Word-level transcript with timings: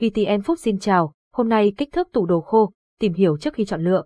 VTN 0.00 0.40
Food 0.40 0.54
xin 0.56 0.78
chào, 0.78 1.12
hôm 1.32 1.48
nay 1.48 1.72
kích 1.76 1.92
thước 1.92 2.08
tủ 2.12 2.26
đồ 2.26 2.40
khô, 2.40 2.72
tìm 3.00 3.12
hiểu 3.12 3.36
trước 3.36 3.54
khi 3.54 3.64
chọn 3.64 3.84
lựa. 3.84 4.04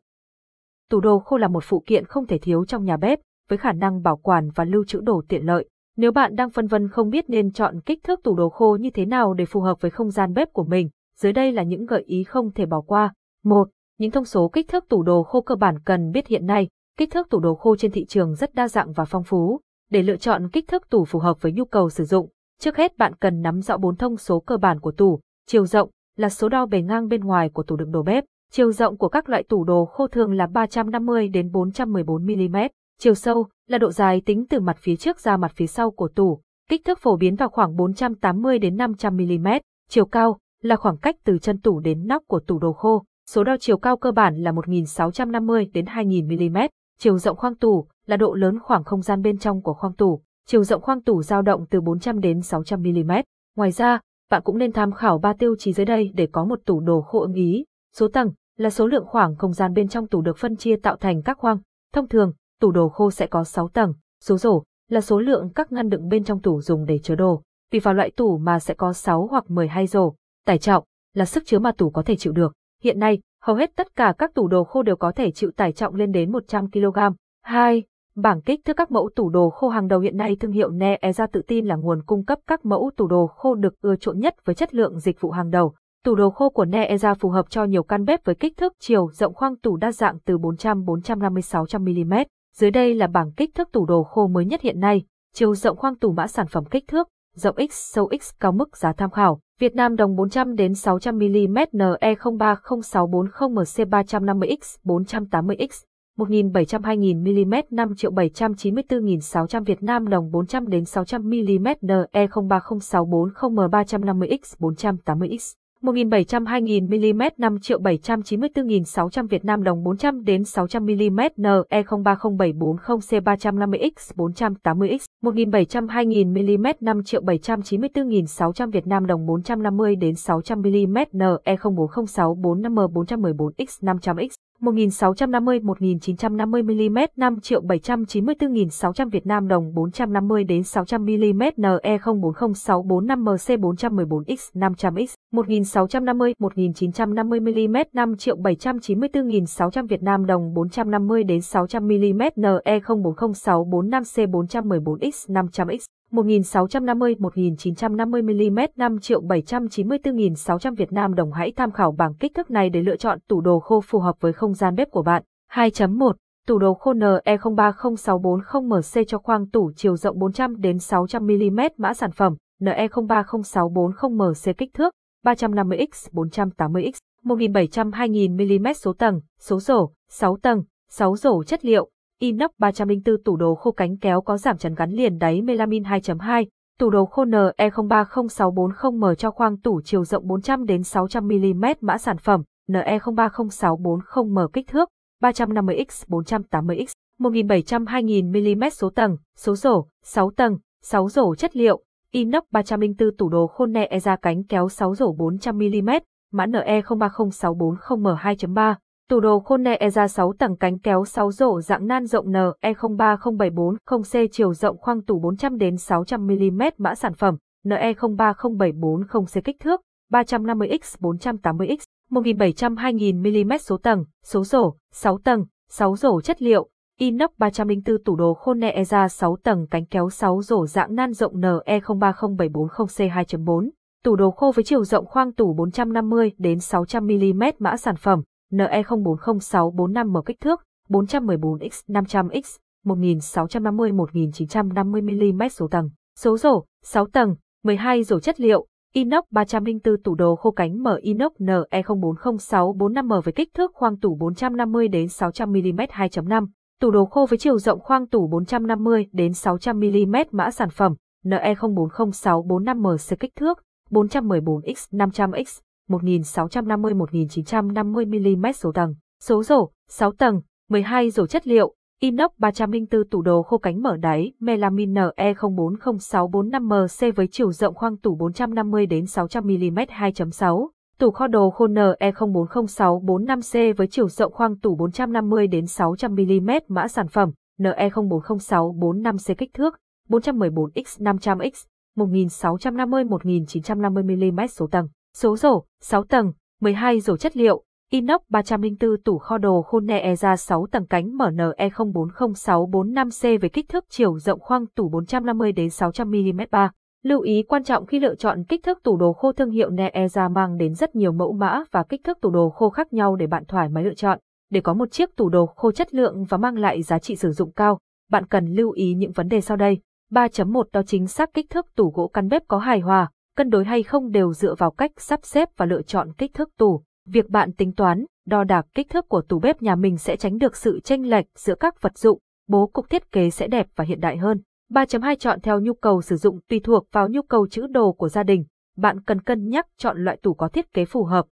Tủ 0.91 1.01
đồ 1.01 1.19
khô 1.19 1.37
là 1.37 1.49
một 1.49 1.65
phụ 1.67 1.83
kiện 1.87 2.05
không 2.05 2.27
thể 2.27 2.39
thiếu 2.39 2.65
trong 2.65 2.85
nhà 2.85 2.97
bếp, 2.97 3.19
với 3.49 3.59
khả 3.59 3.73
năng 3.73 4.03
bảo 4.03 4.17
quản 4.17 4.51
và 4.55 4.65
lưu 4.65 4.85
trữ 4.85 5.01
đồ 5.01 5.23
tiện 5.29 5.47
lợi. 5.47 5.69
Nếu 5.97 6.13
bạn 6.13 6.37
đang 6.37 6.51
phân 6.51 6.67
vân 6.67 6.89
không 6.89 7.11
biết 7.11 7.25
nên 7.31 7.53
chọn 7.53 7.81
kích 7.81 8.03
thước 8.05 8.21
tủ 8.23 8.37
đồ 8.37 8.49
khô 8.49 8.77
như 8.81 8.91
thế 8.91 9.05
nào 9.05 9.35
để 9.35 9.45
phù 9.45 9.61
hợp 9.61 9.81
với 9.81 9.91
không 9.91 10.11
gian 10.11 10.35
bếp 10.35 10.53
của 10.53 10.65
mình, 10.65 10.89
dưới 11.17 11.33
đây 11.33 11.53
là 11.53 11.63
những 11.63 11.87
gợi 11.87 12.03
ý 12.07 12.25
không 12.25 12.53
thể 12.53 12.67
bỏ 12.67 12.81
qua. 12.81 13.13
1. 13.45 13.69
Những 13.99 14.11
thông 14.11 14.25
số 14.25 14.49
kích 14.49 14.69
thước 14.69 14.85
tủ 14.89 15.03
đồ 15.03 15.23
khô 15.23 15.41
cơ 15.41 15.55
bản 15.55 15.79
cần 15.85 16.11
biết 16.11 16.27
hiện 16.27 16.47
nay, 16.47 16.69
kích 16.99 17.11
thước 17.11 17.31
tủ 17.31 17.41
đồ 17.41 17.55
khô 17.55 17.77
trên 17.77 17.91
thị 17.91 18.05
trường 18.05 18.35
rất 18.35 18.55
đa 18.55 18.69
dạng 18.69 18.93
và 18.93 19.05
phong 19.05 19.25
phú. 19.25 19.61
Để 19.91 20.03
lựa 20.03 20.17
chọn 20.17 20.49
kích 20.49 20.69
thước 20.69 20.91
tủ 20.91 21.05
phù 21.05 21.19
hợp 21.19 21.43
với 21.43 21.53
nhu 21.53 21.65
cầu 21.65 21.91
sử 21.91 22.05
dụng, 22.05 22.29
trước 22.61 22.77
hết 22.77 22.99
bạn 22.99 23.15
cần 23.15 23.43
nắm 23.43 23.61
rõ 23.61 23.77
bốn 23.77 23.97
thông 23.97 24.17
số 24.17 24.41
cơ 24.41 24.57
bản 24.57 24.81
của 24.81 24.93
tủ, 24.93 25.21
chiều 25.47 25.67
rộng 25.67 25.91
là 26.17 26.29
số 26.29 26.49
đo 26.49 26.67
bề 26.67 26.83
ngang 26.83 27.09
bên 27.09 27.21
ngoài 27.21 27.49
của 27.49 27.63
tủ 27.63 27.77
đựng 27.77 27.93
đồ 27.93 28.03
bếp, 28.03 28.25
chiều 28.53 28.73
rộng 28.73 28.97
của 28.99 29.09
các 29.09 29.29
loại 29.29 29.43
tủ 29.43 29.65
đồ 29.65 29.85
khô 29.85 30.07
thường 30.07 30.33
là 30.33 30.47
350 30.47 31.29
đến 31.29 31.51
414 31.53 32.27
mm, 32.27 32.57
chiều 32.99 33.15
sâu 33.15 33.47
là 33.69 33.79
độ 33.79 33.93
dài 33.93 34.23
tính 34.27 34.47
từ 34.51 34.61
mặt 34.61 34.77
phía 34.81 34.97
trước 34.97 35.21
ra 35.21 35.37
mặt 35.37 35.53
phía 35.55 35.67
sau 35.67 35.91
của 35.91 36.09
tủ, 36.09 36.41
kích 36.69 36.85
thước 36.85 36.99
phổ 36.99 37.17
biến 37.17 37.37
vào 37.37 37.49
khoảng 37.49 37.77
480 37.77 38.59
đến 38.59 38.77
500 38.77 39.17
mm, 39.17 39.49
chiều 39.91 40.05
cao 40.05 40.39
là 40.63 40.77
khoảng 40.77 40.97
cách 40.97 41.17
từ 41.25 41.39
chân 41.39 41.61
tủ 41.61 41.81
đến 41.81 42.07
nóc 42.07 42.23
của 42.27 42.41
tủ 42.41 42.59
đồ 42.59 42.73
khô. 42.73 43.05
Số 43.31 43.45
đo 43.45 43.57
chiều 43.61 43.79
cao 43.79 43.97
cơ 43.97 44.13
bản 44.13 44.37
là 44.37 44.53
1650 44.53 45.67
đến 45.73 45.87
2000 45.87 46.29
mm, 46.29 46.57
chiều 46.99 47.19
rộng 47.19 47.37
khoang 47.37 47.55
tủ 47.55 47.87
là 48.07 48.17
độ 48.17 48.35
lớn 48.35 48.59
khoảng 48.59 48.85
không 48.85 49.03
gian 49.03 49.23
bên 49.23 49.39
trong 49.39 49.63
của 49.63 49.75
khoang 49.75 49.93
tủ, 49.93 50.23
chiều 50.47 50.65
rộng 50.65 50.83
khoang 50.83 51.03
tủ 51.03 51.23
dao 51.23 51.43
động 51.43 51.67
từ 51.71 51.81
400 51.81 52.21
đến 52.21 52.43
600 52.43 52.83
mm. 52.83 53.13
Ngoài 53.57 53.71
ra, 53.71 54.01
bạn 54.31 54.43
cũng 54.45 54.59
nên 54.59 54.73
tham 54.73 54.93
khảo 54.93 55.19
ba 55.19 55.33
tiêu 55.33 55.57
chí 55.59 55.73
dưới 55.73 55.87
đây 55.87 56.11
để 56.15 56.29
có 56.33 56.45
một 56.45 56.61
tủ 56.65 56.81
đồ 56.81 57.01
khô 57.01 57.21
ưng 57.21 57.35
ý. 57.35 57.65
Số 57.97 58.09
tầng 58.09 58.33
là 58.57 58.71
số 58.71 58.87
lượng 58.87 59.07
khoảng 59.07 59.37
không 59.37 59.53
gian 59.53 59.75
bên 59.75 59.89
trong 59.89 60.07
tủ 60.07 60.21
được 60.21 60.39
phân 60.39 60.57
chia 60.57 60.77
tạo 60.77 60.97
thành 60.97 61.23
các 61.23 61.39
khoang. 61.39 61.59
Thông 61.93 62.09
thường, 62.09 62.33
tủ 62.61 62.71
đồ 62.71 62.89
khô 62.89 63.11
sẽ 63.11 63.27
có 63.27 63.45
6 63.45 63.69
tầng. 63.69 63.95
Số 64.21 64.39
rổ 64.39 64.63
là 64.89 65.01
số 65.01 65.21
lượng 65.21 65.49
các 65.55 65.73
ngăn 65.73 65.89
đựng 65.89 66.09
bên 66.09 66.25
trong 66.25 66.41
tủ 66.41 66.61
dùng 66.61 66.85
để 66.85 66.99
chứa 66.99 67.15
đồ. 67.15 67.43
Tùy 67.71 67.81
vào 67.81 67.95
loại 67.95 68.11
tủ 68.11 68.39
mà 68.39 68.59
sẽ 68.59 68.75
có 68.75 68.93
6 68.93 69.27
hoặc 69.27 69.51
12 69.51 69.87
rổ. 69.87 70.15
Tải 70.47 70.59
trọng 70.59 70.85
là 71.15 71.25
sức 71.25 71.43
chứa 71.47 71.59
mà 71.59 71.73
tủ 71.73 71.91
có 71.91 72.03
thể 72.03 72.17
chịu 72.17 72.33
được. 72.33 72.53
Hiện 72.83 72.99
nay, 72.99 73.19
hầu 73.43 73.57
hết 73.57 73.71
tất 73.77 73.97
cả 73.97 74.15
các 74.19 74.35
tủ 74.35 74.49
đồ 74.49 74.65
khô 74.65 74.83
đều 74.83 74.97
có 74.97 75.13
thể 75.13 75.31
chịu 75.31 75.51
tải 75.57 75.73
trọng 75.73 75.95
lên 75.95 76.13
đến 76.13 76.33
100 76.33 76.71
kg. 76.71 76.99
2. 77.43 77.83
Bảng 78.17 78.41
kích 78.41 78.61
thước 78.65 78.77
các 78.77 78.91
mẫu 78.91 79.11
tủ 79.17 79.29
đồ 79.29 79.51
khô 79.51 79.69
hàng 79.69 79.89
đầu 79.89 80.01
hiện 80.01 80.17
nay 80.17 80.37
thương 80.41 80.53
hiệu 80.53 80.71
Neeza 80.71 81.27
tự 81.33 81.43
tin 81.47 81.67
là 81.67 81.77
nguồn 81.77 82.03
cung 82.03 82.25
cấp 82.25 82.39
các 82.47 82.65
mẫu 82.65 82.91
tủ 82.97 83.07
đồ 83.07 83.27
khô 83.27 83.55
được 83.55 83.81
ưa 83.81 83.97
chuộng 83.97 84.19
nhất 84.19 84.35
với 84.45 84.55
chất 84.55 84.75
lượng 84.75 84.99
dịch 84.99 85.21
vụ 85.21 85.31
hàng 85.31 85.51
đầu. 85.51 85.75
Tủ 86.05 86.15
đồ 86.15 86.31
khô 86.31 86.51
của 86.51 86.65
Neeza 86.65 87.15
phù 87.15 87.29
hợp 87.29 87.51
cho 87.51 87.65
nhiều 87.65 87.83
căn 87.83 88.05
bếp 88.05 88.25
với 88.25 88.35
kích 88.35 88.57
thước 88.57 88.73
chiều 88.81 89.11
rộng 89.13 89.35
khoang 89.35 89.57
tủ 89.57 89.77
đa 89.77 89.93
dạng 89.93 90.19
từ 90.21 90.39
400-450-600 90.39 92.05
mm. 92.05 92.15
Dưới 92.57 92.71
đây 92.71 92.95
là 92.95 93.07
bảng 93.07 93.33
kích 93.33 93.55
thước 93.55 93.69
tủ 93.73 93.87
đồ 93.87 94.03
khô 94.03 94.27
mới 94.27 94.45
nhất 94.45 94.61
hiện 94.61 94.81
nay. 94.81 95.03
Chiều 95.35 95.55
rộng 95.55 95.77
khoang 95.77 95.97
tủ 95.97 96.13
mã 96.13 96.27
sản 96.27 96.47
phẩm 96.47 96.65
kích 96.65 96.85
thước, 96.89 97.09
rộng 97.35 97.57
X, 97.71 97.73
sâu 97.73 98.11
X 98.21 98.31
cao 98.41 98.53
mức 98.53 98.77
giá 98.77 98.93
tham 98.93 99.11
khảo. 99.11 99.41
Việt 99.61 99.75
Nam 99.75 99.97
đồng 99.97 100.17
400 100.17 100.55
đến 100.55 100.75
600 100.75 101.19
mm 101.19 101.57
NE030640MC 101.73 103.89
350X 103.89 104.79
480X 104.85 105.85
1.700.000 106.19 107.23
mm 107.23 107.55
5 107.71 107.95
triệu 107.97 108.13
794.600 108.13 109.65
Việt 109.65 109.83
Nam 109.83 110.09
đồng 110.09 110.31
400 110.31 110.69
đến 110.69 110.85
600 110.85 111.23
mm 111.23 111.67
NE030640M 111.83 113.69
350X 113.69 114.39
480X 114.59 115.55
1.700.000 115.83 116.87
mm 116.89 117.23
5 117.39 117.59
triệu 117.61 117.81
794.600 117.81 119.27
Việt 119.27 119.45
Nam 119.45 119.63
đồng 119.63 119.85
400 119.85 120.25
đến 120.25 120.45
600 120.45 120.85
mm 120.85 121.21
NE030740C 121.37 123.21
350X 123.21 123.91
480X 124.17 124.99
1.700.000 125.23 126.59
mm 126.59 126.67
5 126.81 127.03
triệu 127.05 127.23
794.600 127.23 128.71
Việt 128.71 128.87
Nam 128.87 129.07
đồng 129.07 129.27
450 129.27 129.97
đến 129.97 130.15
600 130.15 130.61
mm 130.61 130.97
NE040645M 131.13 132.89
414X 132.93 133.67
500X 133.97 134.44
1650-1950 134.65 136.65
mm 136.65 136.99
5 137.17 137.41
triệu 137.41 137.63
794.600 137.63 139.11
Việt 139.11 139.27
Nam 139.27 139.49
đồng 139.49 139.75
450 139.75 140.45
đến 140.45 140.63
600 140.63 141.05
mm 141.05 141.43
NE040645MC 141.57 143.59
414X 143.59 144.37
500X 144.55 145.07
1650-1950 145.33 147.69
mm 147.69 147.77
5 147.93 148.17
triệu 148.17 148.37
794.600 148.37 149.87
Việt 149.87 150.03
Nam 150.03 150.27
đồng 150.27 150.55
450 150.55 151.25
đến 151.25 151.41
600 151.41 151.87
mm 151.87 152.23
NE040645C 152.37 154.31
414X 154.31 155.11
500X 155.29 155.79
1650-1950 156.15 158.51
mm 158.51 158.59
5 158.77 159.01
triệu 159.01 159.23
794.600 159.23 160.75
Việt 160.75 160.93
Nam 160.93 161.15
đồng 161.15 161.33
hãy 161.33 161.53
tham 161.57 161.71
khảo 161.71 161.93
bảng 161.93 162.15
kích 162.15 162.33
thước 162.35 162.51
này 162.51 162.71
để 162.71 162.83
lựa 162.83 162.97
chọn 162.97 163.19
tủ 163.29 163.41
đồ 163.41 163.61
khô 163.61 163.81
phù 163.81 163.99
hợp 163.99 164.17
với 164.21 164.33
không 164.33 164.55
gian 164.55 164.75
bếp 164.75 164.91
của 164.91 165.03
bạn. 165.03 165.23
2.1 165.53 166.13
Tủ 166.47 166.59
đồ 166.59 166.75
khô 166.75 166.93
NE030640MC 166.93 169.05
cho 169.05 169.19
khoang 169.19 169.51
tủ 169.51 169.71
chiều 169.77 169.97
rộng 169.97 170.19
400 170.19 170.61
đến 170.61 170.79
600 170.79 171.27
mm 171.27 171.61
mã 171.77 171.95
sản 171.95 172.11
phẩm. 172.11 172.35
NE030640MC 172.61 174.55
kích 174.59 174.75
thước 174.75 174.95
350x 175.25 175.87
480x 176.13 176.93
1700-2000 177.25 178.61
mm 178.61 178.73
số 178.73 178.93
tầng, 178.93 179.21
số 179.41 179.61
rổ, 179.61 179.91
6 180.11 180.37
tầng, 180.43 180.63
6 180.91 181.17
rổ 181.17 181.43
chất 181.43 181.65
liệu, 181.65 181.89
inox 182.21 182.51
304 182.59 183.23
tủ 183.25 183.37
đồ 183.37 183.55
khô 183.55 183.73
cánh 183.73 183.97
kéo 183.97 184.21
có 184.21 184.37
giảm 184.37 184.59
chắn 184.59 184.75
gắn 184.75 184.91
liền 184.91 185.19
đáy 185.19 185.43
melamin 185.43 185.83
2.2, 185.83 186.47
tủ 186.79 186.91
đồ 186.91 187.05
khô 187.05 187.25
NE030640M 187.25 189.15
cho 189.15 189.31
khoang 189.31 189.61
tủ 189.61 189.81
chiều 189.85 190.05
rộng 190.05 190.27
400 190.27 190.65
đến 190.65 190.83
600 190.83 191.29
mm 191.29 191.65
mã 191.81 191.99
sản 191.99 192.19
phẩm 192.19 192.43
NE030640M 192.71 194.49
kích 194.49 194.67
thước 194.67 194.89
350x 195.23 195.87
480x 196.09 196.87
1700-2000 197.21 198.59
mm 198.59 198.69
số 198.73 198.91
tầng, 198.91 199.17
số 199.37 199.57
rổ, 199.57 199.87
6 200.05 200.31
tầng, 200.31 200.59
6 200.83 201.09
rổ 201.09 201.35
chất 201.35 201.57
liệu, 201.57 201.83
inox 202.11 202.43
304 202.51 203.17
tủ 203.19 203.29
đồ 203.29 203.47
khô 203.47 203.67
NE 203.67 203.99
ra 203.99 204.17
cánh 204.17 204.45
kéo 204.45 204.69
6 204.69 204.95
rổ 204.95 205.15
400mm, 205.15 206.01
mã 206.33 206.47
NE030640M 206.47 208.17
2.3, 208.17 208.75
tủ 209.11 209.21
đồ 209.21 209.41
khô 209.41 209.57
nẹ 209.57 209.77
e 209.77 209.91
ra 209.91 210.09
6 210.09 210.33
tầng 210.39 210.57
cánh 210.57 210.79
kéo 210.79 211.05
6 211.05 211.31
rổ 211.31 211.61
dạng 211.61 211.87
nan 211.87 212.07
rộng 212.07 212.27
NE03074-0C 212.27 214.29
chiều 214.33 214.55
rộng 214.55 214.79
khoang 214.79 215.03
tủ 215.03 215.19
400 215.19 215.59
đến 215.59 215.75
600mm 215.75 216.71
mã 216.79 216.95
sản 216.95 217.15
phẩm 217.15 217.37
NE03074-0C 217.67 219.41
kích 219.45 219.57
thước 219.61 219.81
350x 220.13 220.79
480x 221.01 221.77
1700-2000 222.11 223.47
mm 223.47 223.53
số 223.61 223.77
tầng, 223.77 224.05
số 224.25 224.45
rổ, 224.45 224.75
6 224.93 225.19
tầng, 225.19 225.45
6 225.71 225.97
rổ 225.97 226.21
chất 226.21 226.43
liệu, 226.43 226.69
inox 226.99 227.31
304 227.39 227.97
tủ 228.05 228.17
đồ 228.17 228.35
khôn 228.35 228.59
nẹ 228.59 228.71
e 228.71 228.85
ra 228.85 229.09
6 229.09 229.37
tầng 229.43 229.67
cánh 229.71 229.87
kéo 229.87 230.11
6 230.11 230.43
rổ 230.43 230.67
dạng 230.67 230.95
nan 230.95 231.13
rộng 231.13 231.35
NE030740C 231.35 233.11
2.4, 233.11 233.71
tủ 234.05 234.17
đồ 234.17 234.31
khô 234.31 234.53
với 234.55 234.65
chiều 234.65 234.85
rộng 234.85 235.07
khoang 235.07 235.33
tủ 235.33 235.55
450 235.55 236.33
đến 236.39 236.61
600 236.61 237.07
mm 237.07 237.43
mã 237.59 237.77
sản 237.77 237.97
phẩm. 237.97 238.23
NE040645M 238.57 240.23
kích 240.23 240.41
thước 240.41 240.63
414x 240.89 241.69
500x 241.89 242.59
1650-1950 242.85 245.03
mm 245.03 245.49
số 245.49 245.69
tầng, 245.69 245.91
số 246.19 246.39
rổ 246.39 246.65
6 246.83 247.07
tầng, 247.07 247.35
12 247.65 248.03
rổ 248.03 248.21
chất 248.21 248.41
liệu, 248.41 248.67
inox 248.93 249.25
304 249.31 250.03
tủ 250.05 250.15
đồ 250.15 250.37
khô 250.37 250.51
cánh 250.51 250.83
mở 250.83 250.99
inox 251.03 251.33
NE040645M 251.39 253.21
với 253.21 253.33
kích 253.33 253.55
thước 253.55 253.75
khoang 253.75 253.97
tủ 253.97 254.15
450 254.15 254.89
đến 254.89 255.09
600 255.09 255.53
mm 255.53 255.57
2.5, 255.57 256.47
tủ 256.81 256.91
đồ 256.91 257.05
khô 257.05 257.27
với 257.31 257.39
chiều 257.39 257.59
rộng 257.59 257.81
khoang 257.81 258.07
tủ 258.07 258.27
450 258.27 259.07
đến 259.13 259.33
600 259.33 259.81
mm 259.81 260.15
mã 260.31 260.51
sản 260.51 260.71
phẩm. 260.71 260.95
NE040645M 261.25 263.17
kích 263.21 263.37
thước 263.37 263.59
414x 263.91 264.75
500x 264.93 265.61
1650-1950 265.91 268.37
mm 268.37 268.47
số 268.55 268.73
tầng, 268.73 268.95
số 269.23 269.43
rổ 269.43 269.71
6 269.89 270.13
tầng, 270.13 270.41
12 270.71 271.11
rổ 271.11 271.27
chất 271.27 271.47
liệu, 271.47 271.75
inox 272.01 272.31
304 272.39 273.09
tủ 273.11 273.23
đồ 273.23 273.43
khô 273.43 273.59
cánh 273.59 273.83
mở 273.83 273.97
đáy 273.97 274.33
melamin 274.41 274.95
NE040645MC 274.95 277.13
với 277.13 277.29
chiều 277.31 277.53
rộng 277.53 277.75
khoang 277.75 277.97
tủ 277.97 278.17
450 278.17 278.87
đến 278.87 279.07
600 279.07 279.45
mm 279.45 279.79
2.6, 279.79 280.69
tủ 280.99 281.11
kho 281.11 281.27
đồ 281.27 281.51
khô 281.51 281.67
NE040645C 281.67 283.75
với 283.77 283.87
chiều 283.87 284.09
rộng 284.09 284.33
khoang 284.33 284.59
tủ 284.59 284.77
450 284.77 285.47
đến 285.47 285.67
600 285.67 286.15
mm 286.15 286.51
mã 286.69 286.89
sản 286.89 287.09
phẩm 287.09 287.31
NE040645C 287.61 289.35
kích 289.39 289.55
thước 289.55 289.79
414x 290.09 291.17
500x 291.17 291.51
1650-1950 291.97 294.33
mm 294.33 294.47
số 294.47 294.67
tầng, 294.67 294.89
Số 295.17 295.37
rổ, 295.37 295.65
6 295.81 296.05
tầng, 296.05 296.33
12 296.61 297.01
rổ 297.01 297.17
chất 297.17 297.37
liệu, 297.37 297.65
inox 297.91 298.21
304 298.29 298.91
tủ 299.05 299.19
kho 299.19 299.39
đồ 299.39 299.63
khôn 299.63 299.87
nè 299.87 299.99
e 299.99 300.17
ra 300.17 300.37
6 300.37 300.67
tầng 300.71 300.87
cánh 300.87 301.17
MNE 301.17 301.69
040645C 301.69 303.39
với 303.41 303.51
kích 303.51 303.69
thước 303.69 303.85
chiều 303.89 304.19
rộng 304.19 304.41
khoang 304.41 304.67
tủ 304.67 304.89
450 304.89 305.53
đến 305.53 305.71
600 305.71 306.11
mm 306.11 306.41
3. 306.51 306.71
Lưu 307.03 307.21
ý 307.21 307.43
quan 307.43 307.65
trọng 307.65 307.87
khi 307.87 308.01
lựa 308.01 308.15
chọn 308.15 308.45
kích 308.45 308.63
thước 308.63 308.83
tủ 308.83 308.97
đồ 308.97 309.13
khô 309.13 309.33
thương 309.33 309.51
hiệu 309.51 309.71
Neeza 309.71 310.33
mang 310.33 310.57
đến 310.57 310.75
rất 310.75 310.97
nhiều 310.97 311.13
mẫu 311.13 311.33
mã 311.33 311.65
và 311.71 311.83
kích 311.83 312.01
thước 312.05 312.21
tủ 312.21 312.31
đồ 312.31 312.51
khô 312.51 312.71
khác 312.71 312.93
nhau 312.93 313.17
để 313.17 313.27
bạn 313.27 313.45
thoải 313.49 313.69
mái 313.69 313.85
lựa 313.85 313.95
chọn. 313.95 314.19
Để 314.51 314.61
có 314.61 314.75
một 314.75 314.91
chiếc 314.91 315.17
tủ 315.17 315.29
đồ 315.29 315.47
khô 315.47 315.73
chất 315.73 315.95
lượng 315.95 316.25
và 316.25 316.39
mang 316.39 316.59
lại 316.59 316.83
giá 316.83 316.99
trị 316.99 317.17
sử 317.17 317.33
dụng 317.33 317.53
cao, 317.53 317.79
bạn 318.11 318.27
cần 318.27 318.47
lưu 318.47 318.71
ý 318.71 318.95
những 318.95 319.13
vấn 319.13 319.29
đề 319.29 319.41
sau 319.41 319.57
đây. 319.57 319.79
3.1 320.13 320.63
đó 320.73 320.83
chính 320.87 321.07
xác 321.07 321.35
kích 321.35 321.51
thước 321.51 321.67
tủ 321.77 321.91
gỗ 321.91 322.09
căn 322.09 322.29
bếp 322.29 322.43
có 322.49 322.59
hài 322.59 322.81
hòa, 322.81 323.11
cân 323.37 323.51
đối 323.51 323.65
hay 323.65 323.83
không 323.83 324.11
đều 324.11 324.33
dựa 324.33 324.55
vào 324.55 324.71
cách 324.71 324.91
sắp 324.97 325.21
xếp 325.23 325.49
và 325.57 325.67
lựa 325.67 325.83
chọn 325.83 326.13
kích 326.13 326.35
thước 326.35 326.57
tủ. 326.57 326.83
Việc 327.07 327.29
bạn 327.29 327.53
tính 327.53 327.73
toán, 327.73 328.05
đo 328.27 328.45
đạc 328.45 328.67
kích 328.75 328.91
thước 328.91 329.09
của 329.09 329.23
tủ 329.23 329.39
bếp 329.39 329.63
nhà 329.63 329.77
mình 329.77 329.99
sẽ 329.99 330.17
tránh 330.17 330.39
được 330.39 330.57
sự 330.57 330.81
chênh 330.81 331.11
lệch 331.11 331.27
giữa 331.35 331.55
các 331.55 331.83
vật 331.83 331.99
dụng, 331.99 332.19
bố 332.49 332.67
cục 332.67 332.91
thiết 332.91 333.13
kế 333.13 333.31
sẽ 333.31 333.47
đẹp 333.47 333.67
và 333.77 333.85
hiện 333.85 334.01
đại 334.01 334.17
hơn. 334.17 334.41
3.2 334.71 335.17
chọn 335.17 335.41
theo 335.41 335.61
nhu 335.61 335.75
cầu 335.75 336.03
sử 336.03 336.17
dụng 336.17 336.41
tùy 336.49 336.61
thuộc 336.65 336.87
vào 336.93 337.09
nhu 337.09 337.23
cầu 337.23 337.49
chữ 337.49 337.67
đồ 337.67 337.93
của 337.93 338.09
gia 338.09 338.23
đình. 338.23 338.45
Bạn 338.77 339.01
cần 339.01 339.21
cân 339.21 339.49
nhắc 339.49 339.67
chọn 339.77 340.05
loại 340.05 340.17
tủ 340.23 340.35
có 340.35 340.49
thiết 340.49 340.73
kế 340.73 340.85
phù 340.85 341.05
hợp. 341.05 341.27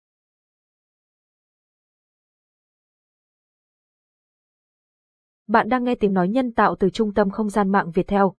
Bạn 5.48 5.70
đang 5.70 5.84
nghe 5.84 5.96
tiếng 5.96 6.14
nói 6.14 6.30
nhân 6.30 6.52
tạo 6.54 6.76
từ 6.76 6.90
Trung 6.90 7.14
tâm 7.14 7.30
Không 7.30 7.50
gian 7.50 7.72
mạng 7.72 7.92
Việt 7.92 8.08
Theo. 8.08 8.34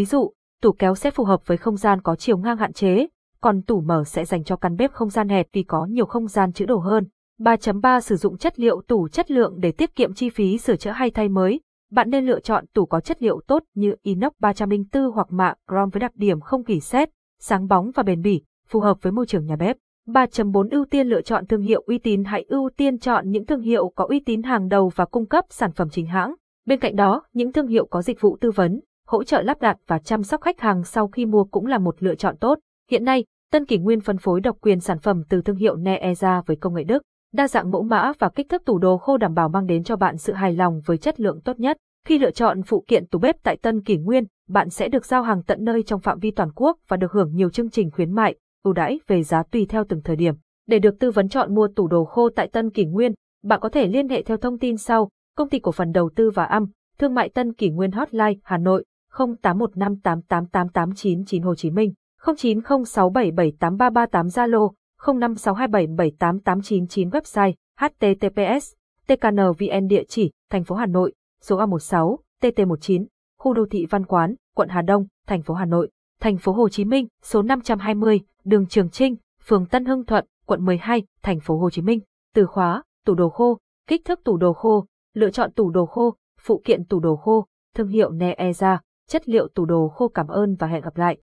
Ví 0.00 0.04
dụ, 0.04 0.32
tủ 0.62 0.72
kéo 0.72 0.94
sẽ 0.94 1.10
phù 1.10 1.24
hợp 1.24 1.46
với 1.46 1.56
không 1.56 1.76
gian 1.76 2.00
có 2.02 2.16
chiều 2.16 2.38
ngang 2.38 2.56
hạn 2.56 2.72
chế, 2.72 3.06
còn 3.40 3.62
tủ 3.62 3.80
mở 3.80 4.04
sẽ 4.06 4.24
dành 4.24 4.44
cho 4.44 4.56
căn 4.56 4.76
bếp 4.76 4.92
không 4.92 5.10
gian 5.10 5.28
hẹp 5.28 5.46
vì 5.52 5.62
có 5.62 5.84
nhiều 5.84 6.06
không 6.06 6.26
gian 6.26 6.52
chữ 6.52 6.66
đồ 6.66 6.78
hơn. 6.78 7.06
3.3 7.40 8.00
Sử 8.00 8.16
dụng 8.16 8.38
chất 8.38 8.60
liệu 8.60 8.82
tủ 8.88 9.08
chất 9.08 9.30
lượng 9.30 9.54
để 9.60 9.72
tiết 9.72 9.94
kiệm 9.94 10.14
chi 10.14 10.30
phí 10.30 10.58
sửa 10.58 10.76
chữa 10.76 10.90
hay 10.90 11.10
thay 11.10 11.28
mới. 11.28 11.60
Bạn 11.90 12.10
nên 12.10 12.26
lựa 12.26 12.40
chọn 12.40 12.64
tủ 12.74 12.86
có 12.86 13.00
chất 13.00 13.22
liệu 13.22 13.40
tốt 13.46 13.62
như 13.74 13.94
inox 14.02 14.32
304 14.38 15.12
hoặc 15.12 15.26
mạ 15.30 15.54
chrome 15.68 15.90
với 15.92 16.00
đặc 16.00 16.12
điểm 16.14 16.40
không 16.40 16.62
gỉ 16.62 16.80
sét, 16.80 17.08
sáng 17.40 17.68
bóng 17.68 17.90
và 17.94 18.02
bền 18.02 18.22
bỉ, 18.22 18.42
phù 18.68 18.80
hợp 18.80 19.02
với 19.02 19.12
môi 19.12 19.26
trường 19.26 19.46
nhà 19.46 19.56
bếp. 19.56 19.76
3.4 20.08 20.68
Ưu 20.70 20.84
tiên 20.84 21.06
lựa 21.06 21.22
chọn 21.22 21.46
thương 21.46 21.62
hiệu 21.62 21.82
uy 21.86 21.98
tín 21.98 22.24
hãy 22.24 22.44
ưu 22.48 22.70
tiên 22.76 22.98
chọn 22.98 23.30
những 23.30 23.46
thương 23.46 23.60
hiệu 23.60 23.92
có 23.96 24.06
uy 24.08 24.20
tín 24.20 24.42
hàng 24.42 24.68
đầu 24.68 24.90
và 24.94 25.04
cung 25.04 25.26
cấp 25.26 25.44
sản 25.50 25.72
phẩm 25.72 25.88
chính 25.90 26.06
hãng. 26.06 26.34
Bên 26.66 26.80
cạnh 26.80 26.96
đó, 26.96 27.22
những 27.32 27.52
thương 27.52 27.66
hiệu 27.66 27.86
có 27.86 28.02
dịch 28.02 28.20
vụ 28.20 28.36
tư 28.40 28.50
vấn, 28.50 28.80
hỗ 29.10 29.24
trợ 29.24 29.42
lắp 29.42 29.60
đặt 29.60 29.76
và 29.86 29.98
chăm 29.98 30.22
sóc 30.22 30.40
khách 30.40 30.60
hàng 30.60 30.84
sau 30.84 31.08
khi 31.08 31.26
mua 31.26 31.44
cũng 31.44 31.66
là 31.66 31.78
một 31.78 31.94
lựa 31.98 32.14
chọn 32.14 32.36
tốt. 32.36 32.58
Hiện 32.90 33.04
nay, 33.04 33.24
Tân 33.52 33.66
Kỷ 33.66 33.78
Nguyên 33.78 34.00
phân 34.00 34.18
phối 34.18 34.40
độc 34.40 34.56
quyền 34.60 34.80
sản 34.80 34.98
phẩm 34.98 35.22
từ 35.28 35.42
thương 35.42 35.56
hiệu 35.56 35.76
Neeza 35.76 36.42
với 36.46 36.56
công 36.56 36.74
nghệ 36.74 36.84
Đức. 36.84 37.02
Đa 37.34 37.48
dạng 37.48 37.70
mẫu 37.70 37.82
mã 37.82 38.12
và 38.18 38.28
kích 38.28 38.48
thước 38.48 38.64
tủ 38.64 38.78
đồ 38.78 38.98
khô 38.98 39.16
đảm 39.16 39.34
bảo 39.34 39.48
mang 39.48 39.66
đến 39.66 39.84
cho 39.84 39.96
bạn 39.96 40.16
sự 40.16 40.32
hài 40.32 40.52
lòng 40.52 40.80
với 40.86 40.98
chất 40.98 41.20
lượng 41.20 41.40
tốt 41.44 41.60
nhất. 41.60 41.76
Khi 42.06 42.18
lựa 42.18 42.30
chọn 42.30 42.62
phụ 42.62 42.84
kiện 42.88 43.06
tủ 43.06 43.18
bếp 43.18 43.42
tại 43.42 43.56
Tân 43.56 43.82
Kỷ 43.82 43.96
Nguyên, 43.96 44.24
bạn 44.48 44.70
sẽ 44.70 44.88
được 44.88 45.04
giao 45.04 45.22
hàng 45.22 45.42
tận 45.42 45.64
nơi 45.64 45.82
trong 45.82 46.00
phạm 46.00 46.18
vi 46.18 46.30
toàn 46.30 46.52
quốc 46.54 46.78
và 46.88 46.96
được 46.96 47.12
hưởng 47.12 47.34
nhiều 47.34 47.50
chương 47.50 47.70
trình 47.70 47.90
khuyến 47.90 48.12
mại, 48.12 48.34
ưu 48.64 48.72
đãi 48.72 49.00
về 49.06 49.22
giá 49.22 49.42
tùy 49.42 49.66
theo 49.68 49.84
từng 49.88 50.02
thời 50.04 50.16
điểm. 50.16 50.34
Để 50.68 50.78
được 50.78 50.98
tư 51.00 51.10
vấn 51.10 51.28
chọn 51.28 51.54
mua 51.54 51.68
tủ 51.76 51.88
đồ 51.88 52.04
khô 52.04 52.28
tại 52.36 52.48
Tân 52.48 52.70
Kỷ 52.70 52.84
Nguyên, 52.84 53.12
bạn 53.44 53.60
có 53.60 53.68
thể 53.68 53.86
liên 53.86 54.08
hệ 54.08 54.22
theo 54.22 54.36
thông 54.36 54.58
tin 54.58 54.76
sau: 54.76 55.08
Công 55.36 55.48
ty 55.48 55.58
cổ 55.58 55.72
phần 55.72 55.92
đầu 55.92 56.10
tư 56.16 56.30
và 56.30 56.44
âm, 56.44 56.66
Thương 56.98 57.14
mại 57.14 57.28
Tân 57.28 57.52
Kỷ 57.52 57.70
Nguyên 57.70 57.92
Hotline, 57.92 58.34
Hà 58.42 58.58
Nội 58.58 58.84
0815888899 59.12 61.44
Hồ 61.44 61.54
Chí 61.54 61.70
Minh, 61.70 61.92
0906778338 62.22 64.28
Zalo, 64.28 64.72
0562778899 65.00 67.10
website, 67.10 67.52
https, 67.80 68.72
tknvn 69.06 69.86
địa 69.88 70.04
chỉ, 70.08 70.30
thành 70.50 70.64
phố 70.64 70.76
Hà 70.76 70.86
Nội, 70.86 71.14
số 71.40 71.58
A16, 71.58 72.16
TT19, 72.42 73.06
khu 73.38 73.54
đô 73.54 73.66
thị 73.70 73.86
Văn 73.90 74.06
Quán, 74.06 74.34
quận 74.54 74.68
Hà 74.68 74.82
Đông, 74.82 75.06
thành 75.26 75.42
phố 75.42 75.54
Hà 75.54 75.64
Nội, 75.64 75.90
thành 76.20 76.38
phố 76.38 76.52
Hồ 76.52 76.68
Chí 76.68 76.84
Minh, 76.84 77.06
số 77.22 77.42
520, 77.42 78.20
đường 78.44 78.66
Trường 78.66 78.90
Trinh, 78.90 79.16
phường 79.46 79.66
Tân 79.66 79.84
Hưng 79.84 80.04
Thuận, 80.04 80.26
quận 80.46 80.64
12, 80.64 81.02
thành 81.22 81.40
phố 81.40 81.58
Hồ 81.58 81.70
Chí 81.70 81.82
Minh. 81.82 82.00
Từ 82.34 82.46
khóa, 82.46 82.82
tủ 83.06 83.14
đồ 83.14 83.28
khô, 83.28 83.58
kích 83.88 84.04
thước 84.04 84.24
tủ 84.24 84.36
đồ 84.36 84.52
khô, 84.52 84.86
lựa 85.14 85.30
chọn 85.30 85.52
tủ 85.52 85.70
đồ 85.70 85.86
khô, 85.86 86.14
phụ 86.40 86.62
kiện 86.64 86.84
tủ 86.84 87.00
đồ 87.00 87.16
khô, 87.16 87.46
thương 87.74 87.88
hiệu 87.88 88.12
Neeza, 88.12 88.78
chất 89.10 89.28
liệu 89.28 89.48
tủ 89.48 89.64
đồ 89.64 89.88
khô 89.88 90.08
cảm 90.08 90.28
ơn 90.28 90.56
và 90.58 90.66
hẹn 90.66 90.82
gặp 90.82 90.96
lại. 90.96 91.18